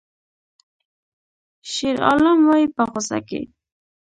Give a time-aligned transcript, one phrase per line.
[1.71, 3.41] شیرعالم وایی په غوسه کې